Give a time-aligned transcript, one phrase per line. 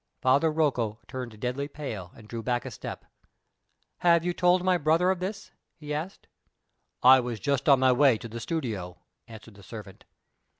[0.23, 3.05] Father Rocco turned deadly pale, and drew back a step.
[3.99, 6.25] "Have you told my brother of this?" he asked.
[7.03, 10.05] "I was just on my way to the studio," answered the servant.